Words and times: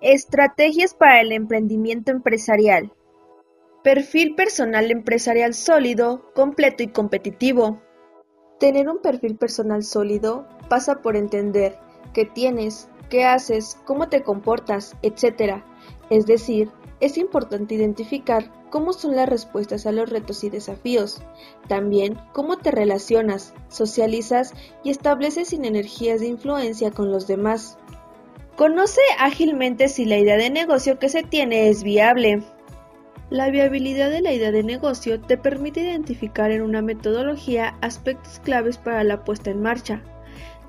Estrategias 0.00 0.94
para 0.94 1.20
el 1.20 1.32
emprendimiento 1.32 2.10
empresarial. 2.10 2.92
Perfil 3.82 4.34
personal 4.34 4.90
empresarial 4.90 5.54
sólido, 5.54 6.30
completo 6.34 6.82
y 6.82 6.88
competitivo. 6.88 7.80
Tener 8.58 8.88
un 8.88 9.00
perfil 9.00 9.36
personal 9.36 9.82
sólido 9.82 10.46
pasa 10.68 11.00
por 11.00 11.16
entender 11.16 11.78
qué 12.12 12.24
tienes, 12.24 12.88
qué 13.08 13.24
haces, 13.24 13.78
cómo 13.84 14.08
te 14.08 14.22
comportas, 14.22 14.96
etc. 15.02 15.62
Es 16.10 16.26
decir, 16.26 16.70
es 17.00 17.18
importante 17.18 17.74
identificar 17.74 18.50
cómo 18.70 18.92
son 18.92 19.16
las 19.16 19.28
respuestas 19.28 19.86
a 19.86 19.92
los 19.92 20.10
retos 20.10 20.42
y 20.44 20.50
desafíos, 20.50 21.22
también 21.68 22.18
cómo 22.32 22.58
te 22.58 22.70
relacionas, 22.70 23.54
socializas 23.68 24.54
y 24.82 24.90
estableces 24.90 25.48
sinergias 25.48 26.20
de 26.20 26.26
influencia 26.26 26.90
con 26.90 27.10
los 27.10 27.26
demás. 27.26 27.78
Conoce 28.56 29.00
ágilmente 29.18 29.88
si 29.88 30.04
la 30.04 30.16
idea 30.16 30.36
de 30.36 30.48
negocio 30.48 31.00
que 31.00 31.08
se 31.08 31.24
tiene 31.24 31.68
es 31.68 31.82
viable. 31.82 32.40
La 33.28 33.50
viabilidad 33.50 34.10
de 34.10 34.20
la 34.20 34.32
idea 34.32 34.52
de 34.52 34.62
negocio 34.62 35.20
te 35.20 35.36
permite 35.36 35.80
identificar 35.80 36.52
en 36.52 36.62
una 36.62 36.80
metodología 36.80 37.76
aspectos 37.80 38.38
claves 38.44 38.78
para 38.78 39.02
la 39.02 39.24
puesta 39.24 39.50
en 39.50 39.60
marcha, 39.60 40.02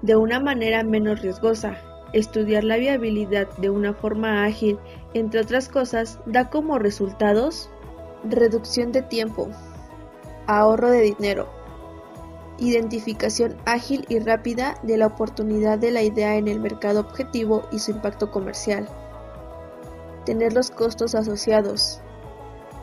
de 0.02 0.16
una 0.16 0.40
manera 0.40 0.84
menos 0.84 1.22
riesgosa. 1.22 1.78
Estudiar 2.12 2.64
la 2.64 2.78
viabilidad 2.78 3.48
de 3.58 3.70
una 3.70 3.94
forma 3.94 4.46
ágil, 4.46 4.80
entre 5.14 5.42
otras 5.42 5.70
cosas, 5.70 6.20
da 6.26 6.50
como 6.50 6.80
resultados 6.80 7.70
reducción 8.24 8.94
de 8.94 9.04
tiempo, 9.04 9.48
ahorro 10.48 10.90
de 10.90 11.02
dinero, 11.02 11.48
Identificación 12.58 13.58
ágil 13.66 14.06
y 14.08 14.20
rápida 14.20 14.76
de 14.82 14.96
la 14.96 15.08
oportunidad 15.08 15.78
de 15.78 15.92
la 15.92 16.04
idea 16.04 16.38
en 16.38 16.48
el 16.48 16.62
mercado 16.62 17.02
objetivo 17.02 17.64
y 17.70 17.80
su 17.80 17.92
impacto 17.92 18.32
comercial. 18.32 18.88
Tener 20.26 20.54
los 20.54 20.72
costos 20.72 21.16
asociados. 21.16 22.00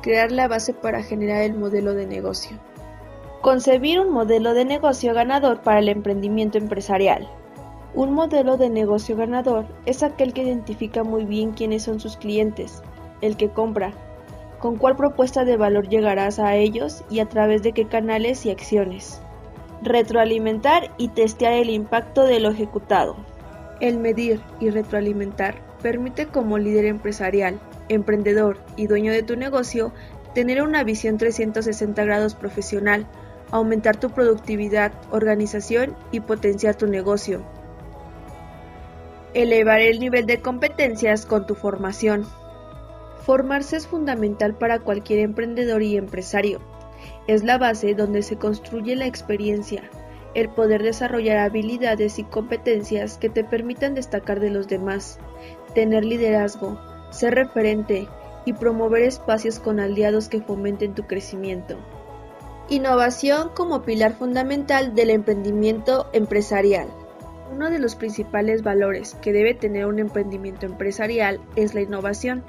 Crear 0.02 0.30
la 0.30 0.46
base 0.46 0.74
para 0.74 1.02
generar 1.02 1.42
el 1.42 1.55
modelo 1.55 1.94
de 1.94 2.06
negocio. 2.06 2.58
Concebir 3.41 3.98
un 3.98 4.12
modelo 4.12 4.52
de 4.52 4.66
negocio 4.66 5.14
ganador 5.14 5.62
para 5.62 5.78
el 5.78 5.89
emprendimiento 5.89 6.58
empresarial. 6.58 7.27
Un 7.94 8.12
modelo 8.12 8.58
de 8.58 8.68
negocio 8.68 9.16
ganador 9.16 9.64
es 9.86 10.02
aquel 10.02 10.34
que 10.34 10.42
identifica 10.42 11.02
muy 11.02 11.24
bien 11.24 11.52
quiénes 11.52 11.84
son 11.84 11.98
sus 11.98 12.18
clientes, 12.18 12.83
el 13.22 13.39
que 13.39 13.48
compra, 13.48 13.94
con 14.61 14.77
cuál 14.77 14.96
propuesta 14.96 15.46
de 15.46 15.56
valor 15.56 15.89
llegarás 15.89 16.39
a 16.39 16.56
ellos 16.56 17.05
y 17.08 17.20
a 17.20 17.27
través 17.27 17.62
de 17.62 17.72
qué 17.72 17.86
canales 17.86 18.44
y 18.44 18.50
acciones. 18.50 19.22
Retroalimentar 19.83 20.92
y 20.97 21.08
testear 21.08 21.55
el 21.55 21.69
impacto 21.69 22.22
de 22.22 22.38
lo 22.38 22.50
ejecutado. 22.50 23.16
El 23.80 23.98
medir 23.98 24.41
y 24.61 24.70
retroalimentar 24.70 25.56
permite 25.83 26.27
como 26.27 26.56
líder 26.56 26.84
empresarial, 26.84 27.58
emprendedor 27.89 28.58
y 28.77 28.86
dueño 28.86 29.11
de 29.11 29.24
tu 29.24 29.34
negocio 29.34 29.92
tener 30.36 30.62
una 30.62 30.84
visión 30.84 31.19
360 31.19 32.05
grados 32.05 32.36
profesional, 32.36 33.08
aumentar 33.50 33.97
tu 33.97 34.11
productividad, 34.11 34.92
organización 35.11 35.96
y 36.12 36.20
potenciar 36.20 36.77
tu 36.77 36.86
negocio. 36.86 37.42
Elevar 39.34 39.80
el 39.80 39.98
nivel 39.98 40.27
de 40.27 40.41
competencias 40.41 41.27
con 41.27 41.44
tu 41.44 41.56
formación. 41.56 42.24
Formarse 43.27 43.78
es 43.78 43.89
fundamental 43.89 44.55
para 44.55 44.78
cualquier 44.78 45.19
emprendedor 45.19 45.83
y 45.83 45.96
empresario 45.96 46.61
es 47.27 47.45
la 47.45 47.58
base 47.58 47.95
donde 47.95 48.22
se 48.22 48.36
construye 48.36 48.97
la 48.97 49.06
experiencia, 49.06 49.83
el 50.34 50.48
poder 50.48 50.83
desarrollar 50.83 51.39
habilidades 51.39 52.19
y 52.19 52.25
competencias 52.25 53.19
que 53.19 53.28
te 53.28 53.45
permitan 53.45 53.95
destacar 53.95 54.41
de 54.41 54.50
los 54.50 54.69
demás, 54.69 55.19
tener 55.75 56.05
liderazgo, 56.05 56.78
ser 57.11 57.34
referente 57.34 58.08
y 58.45 58.53
promover 58.55 59.03
espacios 59.03 59.58
con 59.58 59.80
aliados 59.80 60.29
que 60.29 60.41
fomenten 60.41 60.95
tu 60.95 61.07
crecimiento. 61.07 61.77
Innovación 62.68 63.51
como 63.55 63.83
pilar 63.83 64.14
fundamental 64.14 64.95
del 64.95 65.11
emprendimiento 65.11 66.08
empresarial. 66.12 66.89
Uno 67.52 67.68
de 67.68 67.79
los 67.79 67.96
principales 67.96 68.62
valores 68.62 69.14
que 69.20 69.33
debe 69.33 69.52
tener 69.52 69.85
un 69.86 69.98
emprendimiento 69.98 70.64
empresarial 70.64 71.41
es 71.55 71.74
la 71.74 71.83
innovación. 71.83 72.42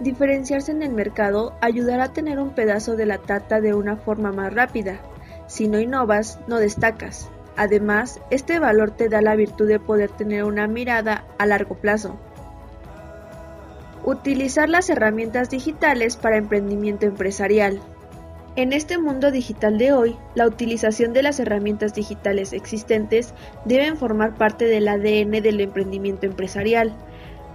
Diferenciarse 0.00 0.72
en 0.72 0.82
el 0.82 0.92
mercado 0.92 1.54
ayudará 1.60 2.04
a 2.04 2.12
tener 2.12 2.40
un 2.40 2.50
pedazo 2.50 2.96
de 2.96 3.06
la 3.06 3.18
tarta 3.18 3.60
de 3.60 3.74
una 3.74 3.96
forma 3.96 4.32
más 4.32 4.52
rápida. 4.52 4.98
Si 5.46 5.68
no 5.68 5.78
innovas, 5.78 6.40
no 6.48 6.58
destacas. 6.58 7.30
Además, 7.56 8.20
este 8.30 8.58
valor 8.58 8.90
te 8.90 9.08
da 9.08 9.22
la 9.22 9.36
virtud 9.36 9.68
de 9.68 9.78
poder 9.78 10.10
tener 10.10 10.44
una 10.44 10.66
mirada 10.66 11.24
a 11.38 11.46
largo 11.46 11.76
plazo. 11.76 12.18
Utilizar 14.04 14.68
las 14.68 14.90
herramientas 14.90 15.50
digitales 15.50 16.16
para 16.16 16.36
emprendimiento 16.36 17.06
empresarial. 17.06 17.80
En 18.56 18.72
este 18.72 18.98
mundo 18.98 19.30
digital 19.30 19.78
de 19.78 19.92
hoy, 19.92 20.16
la 20.34 20.46
utilización 20.46 21.12
de 21.12 21.22
las 21.22 21.40
herramientas 21.40 21.94
digitales 21.94 22.52
existentes 22.52 23.32
deben 23.64 23.96
formar 23.96 24.34
parte 24.34 24.64
del 24.66 24.88
ADN 24.88 25.42
del 25.42 25.60
emprendimiento 25.60 26.26
empresarial. 26.26 26.92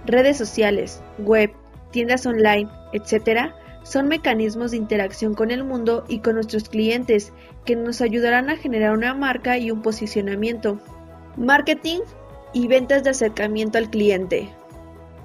Redes 0.06 0.36
sociales, 0.38 1.02
web, 1.18 1.52
tiendas 1.90 2.26
online, 2.26 2.68
etc., 2.92 3.52
son 3.82 4.08
mecanismos 4.08 4.72
de 4.72 4.76
interacción 4.76 5.34
con 5.34 5.50
el 5.50 5.64
mundo 5.64 6.04
y 6.06 6.18
con 6.18 6.34
nuestros 6.34 6.68
clientes 6.68 7.32
que 7.64 7.76
nos 7.76 8.00
ayudarán 8.00 8.50
a 8.50 8.56
generar 8.56 8.92
una 8.92 9.14
marca 9.14 9.58
y 9.58 9.70
un 9.70 9.82
posicionamiento. 9.82 10.78
Marketing 11.36 12.00
y 12.52 12.66
ventas 12.66 13.04
de 13.04 13.10
acercamiento 13.10 13.78
al 13.78 13.90
cliente. 13.90 14.50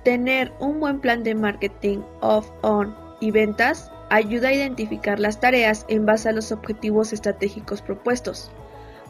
Tener 0.03 0.53
un 0.59 0.79
buen 0.79 0.99
plan 0.99 1.23
de 1.23 1.35
marketing 1.35 1.99
off, 2.21 2.49
on 2.61 2.95
y 3.19 3.31
ventas 3.31 3.91
ayuda 4.09 4.49
a 4.49 4.53
identificar 4.53 5.19
las 5.19 5.39
tareas 5.39 5.85
en 5.89 6.05
base 6.05 6.29
a 6.29 6.31
los 6.31 6.51
objetivos 6.51 7.11
estratégicos 7.11 7.81
propuestos. 7.81 8.51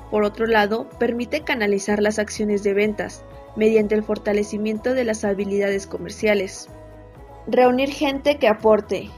Por 0.09 0.23
otro 0.23 0.47
lado, 0.47 0.89
permite 0.99 1.41
canalizar 1.41 2.01
las 2.01 2.19
acciones 2.19 2.63
de 2.63 2.73
ventas 2.73 3.23
mediante 3.55 3.95
el 3.95 4.03
fortalecimiento 4.03 4.93
de 4.93 5.03
las 5.03 5.25
habilidades 5.25 5.87
comerciales. 5.87 6.69
Reunir 7.47 7.91
gente 7.91 8.37
que 8.37 8.47
aporte. 8.47 9.11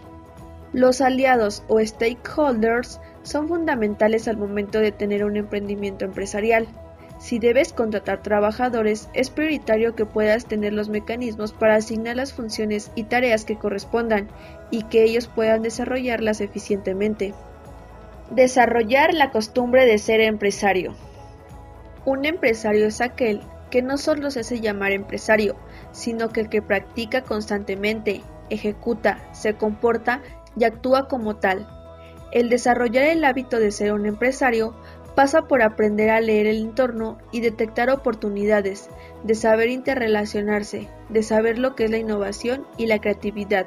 Los 0.73 0.99
aliados 0.99 1.63
o 1.69 1.79
stakeholders 1.79 2.99
son 3.23 3.47
fundamentales 3.47 4.27
al 4.27 4.35
momento 4.35 4.79
de 4.79 4.91
tener 4.91 5.23
un 5.23 5.37
emprendimiento 5.37 6.03
empresarial. 6.03 6.67
Si 7.19 7.39
debes 7.39 7.71
contratar 7.71 8.21
trabajadores, 8.21 9.07
es 9.13 9.29
prioritario 9.29 9.95
que 9.95 10.05
puedas 10.05 10.45
tener 10.45 10.73
los 10.73 10.89
mecanismos 10.89 11.53
para 11.53 11.75
asignar 11.75 12.17
las 12.17 12.33
funciones 12.33 12.91
y 12.95 13.03
tareas 13.03 13.45
que 13.45 13.57
correspondan 13.57 14.27
y 14.71 14.83
que 14.83 15.03
ellos 15.03 15.27
puedan 15.27 15.61
desarrollarlas 15.61 16.41
eficientemente. 16.41 17.33
Desarrollar 18.31 19.13
la 19.13 19.31
costumbre 19.31 19.85
de 19.85 19.97
ser 19.99 20.19
empresario. 20.19 20.95
Un 22.03 22.25
empresario 22.25 22.87
es 22.87 22.99
aquel 22.99 23.41
que 23.69 23.81
no 23.81 23.97
solo 23.97 24.31
se 24.31 24.41
hace 24.41 24.61
llamar 24.61 24.91
empresario, 24.91 25.55
sino 25.91 26.29
que 26.29 26.41
el 26.41 26.49
que 26.49 26.61
practica 26.61 27.23
constantemente, 27.23 28.23
ejecuta, 28.49 29.19
se 29.33 29.55
comporta 29.55 30.21
y 30.57 30.63
actúa 30.63 31.07
como 31.07 31.35
tal. 31.35 31.67
El 32.31 32.49
desarrollar 32.49 33.05
el 33.05 33.23
hábito 33.23 33.59
de 33.59 33.71
ser 33.71 33.93
un 33.93 34.05
empresario 34.05 34.75
pasa 35.15 35.47
por 35.47 35.63
aprender 35.63 36.11
a 36.11 36.21
leer 36.21 36.45
el 36.45 36.57
entorno 36.57 37.17
y 37.31 37.41
detectar 37.41 37.89
oportunidades, 37.89 38.89
de 39.23 39.33
saber 39.33 39.69
interrelacionarse, 39.69 40.87
de 41.09 41.23
saber 41.23 41.57
lo 41.57 41.75
que 41.75 41.85
es 41.85 41.91
la 41.91 41.97
innovación 41.97 42.67
y 42.77 42.85
la 42.85 42.99
creatividad. 42.99 43.65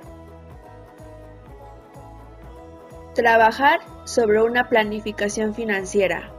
Trabajar 3.15 3.81
sobre 4.05 4.41
una 4.41 4.69
planificación 4.69 5.55
financiera. 5.55 6.33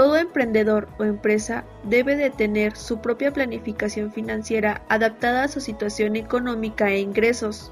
Todo 0.00 0.16
emprendedor 0.16 0.88
o 0.98 1.04
empresa 1.04 1.66
debe 1.84 2.16
de 2.16 2.30
tener 2.30 2.74
su 2.74 3.02
propia 3.02 3.34
planificación 3.34 4.10
financiera 4.10 4.80
adaptada 4.88 5.42
a 5.42 5.48
su 5.48 5.60
situación 5.60 6.16
económica 6.16 6.88
e 6.88 7.00
ingresos. 7.00 7.70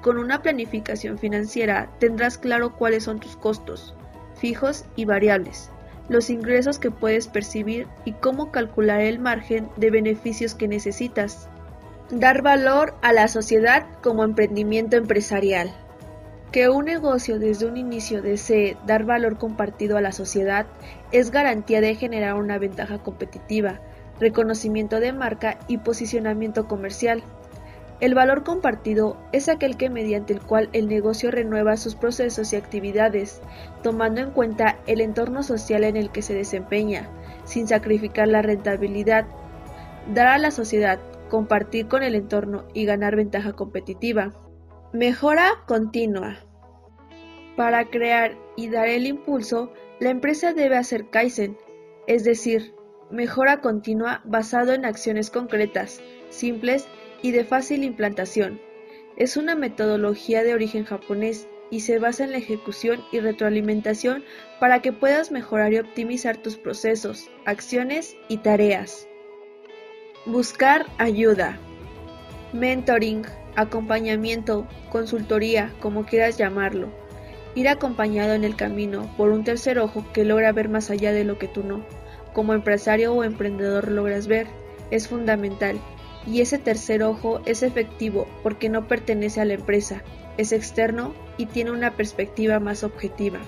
Con 0.00 0.16
una 0.16 0.40
planificación 0.40 1.18
financiera 1.18 1.90
tendrás 1.98 2.38
claro 2.38 2.76
cuáles 2.76 3.04
son 3.04 3.20
tus 3.20 3.36
costos, 3.36 3.94
fijos 4.36 4.86
y 4.96 5.04
variables, 5.04 5.68
los 6.08 6.30
ingresos 6.30 6.78
que 6.78 6.90
puedes 6.90 7.28
percibir 7.28 7.86
y 8.06 8.12
cómo 8.12 8.50
calcular 8.50 9.02
el 9.02 9.18
margen 9.18 9.68
de 9.76 9.90
beneficios 9.90 10.54
que 10.54 10.66
necesitas. 10.66 11.50
Dar 12.10 12.40
valor 12.40 12.94
a 13.02 13.12
la 13.12 13.28
sociedad 13.28 13.86
como 14.02 14.24
emprendimiento 14.24 14.96
empresarial. 14.96 15.70
Que 16.52 16.68
un 16.68 16.86
negocio 16.86 17.38
desde 17.38 17.66
un 17.66 17.76
inicio 17.76 18.22
desee 18.22 18.76
dar 18.84 19.04
valor 19.04 19.38
compartido 19.38 19.96
a 19.96 20.00
la 20.00 20.10
sociedad 20.10 20.66
es 21.12 21.30
garantía 21.30 21.80
de 21.80 21.94
generar 21.94 22.34
una 22.34 22.58
ventaja 22.58 22.98
competitiva, 22.98 23.80
reconocimiento 24.18 24.98
de 24.98 25.12
marca 25.12 25.60
y 25.68 25.78
posicionamiento 25.78 26.66
comercial. 26.66 27.22
El 28.00 28.14
valor 28.14 28.42
compartido 28.42 29.16
es 29.30 29.48
aquel 29.48 29.76
que 29.76 29.90
mediante 29.90 30.32
el 30.32 30.40
cual 30.40 30.70
el 30.72 30.88
negocio 30.88 31.30
renueva 31.30 31.76
sus 31.76 31.94
procesos 31.94 32.52
y 32.52 32.56
actividades, 32.56 33.40
tomando 33.84 34.20
en 34.20 34.32
cuenta 34.32 34.76
el 34.88 35.00
entorno 35.02 35.44
social 35.44 35.84
en 35.84 35.96
el 35.96 36.10
que 36.10 36.22
se 36.22 36.34
desempeña, 36.34 37.08
sin 37.44 37.68
sacrificar 37.68 38.26
la 38.26 38.42
rentabilidad. 38.42 39.24
Dar 40.12 40.26
a 40.26 40.38
la 40.38 40.50
sociedad 40.50 40.98
compartir 41.28 41.86
con 41.86 42.02
el 42.02 42.16
entorno 42.16 42.64
y 42.74 42.86
ganar 42.86 43.14
ventaja 43.14 43.52
competitiva. 43.52 44.32
Mejora 44.92 45.52
continua. 45.68 46.38
Para 47.56 47.84
crear 47.84 48.36
y 48.56 48.68
dar 48.70 48.88
el 48.88 49.06
impulso, 49.06 49.72
la 50.00 50.10
empresa 50.10 50.52
debe 50.52 50.76
hacer 50.76 51.10
Kaizen, 51.10 51.56
es 52.08 52.24
decir, 52.24 52.74
mejora 53.08 53.60
continua 53.60 54.20
basado 54.24 54.72
en 54.72 54.84
acciones 54.84 55.30
concretas, 55.30 56.00
simples 56.28 56.88
y 57.22 57.30
de 57.30 57.44
fácil 57.44 57.84
implantación. 57.84 58.60
Es 59.16 59.36
una 59.36 59.54
metodología 59.54 60.42
de 60.42 60.54
origen 60.54 60.84
japonés 60.84 61.46
y 61.70 61.80
se 61.80 62.00
basa 62.00 62.24
en 62.24 62.32
la 62.32 62.38
ejecución 62.38 63.04
y 63.12 63.20
retroalimentación 63.20 64.24
para 64.58 64.82
que 64.82 64.92
puedas 64.92 65.30
mejorar 65.30 65.72
y 65.72 65.78
optimizar 65.78 66.36
tus 66.38 66.56
procesos, 66.56 67.30
acciones 67.44 68.16
y 68.26 68.38
tareas. 68.38 69.06
Buscar 70.26 70.84
ayuda. 70.98 71.60
Mentoring, 72.52 73.24
acompañamiento, 73.56 74.66
consultoría, 74.90 75.72
como 75.80 76.04
quieras 76.04 76.38
llamarlo. 76.38 76.88
Ir 77.54 77.68
acompañado 77.68 78.34
en 78.34 78.44
el 78.44 78.56
camino 78.56 79.12
por 79.16 79.30
un 79.30 79.44
tercer 79.44 79.78
ojo 79.78 80.04
que 80.12 80.24
logra 80.24 80.52
ver 80.52 80.68
más 80.68 80.90
allá 80.90 81.12
de 81.12 81.24
lo 81.24 81.38
que 81.38 81.48
tú 81.48 81.64
no, 81.64 81.84
como 82.32 82.54
empresario 82.54 83.12
o 83.12 83.24
emprendedor 83.24 83.90
logras 83.90 84.26
ver, 84.26 84.46
es 84.90 85.08
fundamental. 85.08 85.80
Y 86.26 86.40
ese 86.42 86.58
tercer 86.58 87.02
ojo 87.02 87.40
es 87.46 87.62
efectivo 87.62 88.28
porque 88.42 88.68
no 88.68 88.86
pertenece 88.86 89.40
a 89.40 89.44
la 89.44 89.54
empresa, 89.54 90.02
es 90.36 90.52
externo 90.52 91.14
y 91.38 91.46
tiene 91.46 91.70
una 91.70 91.96
perspectiva 91.96 92.60
más 92.60 92.84
objetiva. 92.84 93.38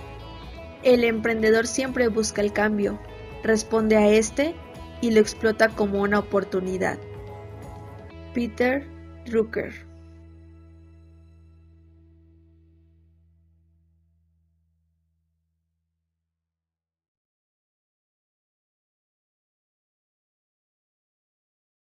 El 0.82 1.04
emprendedor 1.04 1.66
siempre 1.66 2.08
busca 2.08 2.40
el 2.40 2.52
cambio, 2.52 2.99
responde 3.44 3.96
a 3.96 4.08
este 4.08 4.54
y 5.00 5.10
lo 5.10 5.20
explota 5.20 5.69
como 5.69 6.00
una 6.00 6.19
oportunidad. 6.19 6.99
Peter 8.34 8.87
Drucker 9.26 9.92